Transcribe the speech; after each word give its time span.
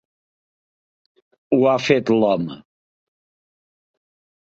Ho 1.57 1.61
ha 1.67 1.75
fet 1.89 2.11
l'home. 2.17 2.61